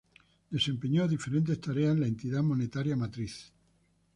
[0.51, 3.51] Desempeñó diferentes tareas en la entidad monetaria matriz.